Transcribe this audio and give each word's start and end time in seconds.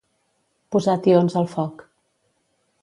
Posar 0.75 0.95
tions 1.09 1.37
al 1.43 1.49
foc. 1.55 1.87